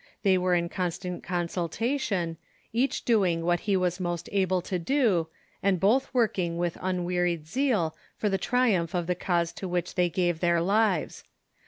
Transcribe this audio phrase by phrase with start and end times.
[0.23, 2.37] They were in con stant consultation,
[2.73, 5.27] each doing what he Avas most able to do,
[5.61, 10.09] and both working with unwearied zeal for the triumph of the cause to which they
[10.09, 11.23] gave their lives.